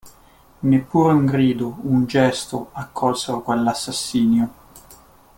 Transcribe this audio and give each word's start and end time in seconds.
Neppure 0.61 1.13
un 1.13 1.25
grido, 1.27 1.77
un 1.83 2.07
gesto, 2.07 2.71
accolsero 2.73 3.43
quell'assassinio. 3.43 4.51